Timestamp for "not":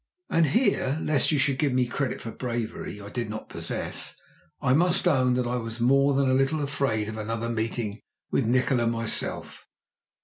3.29-3.49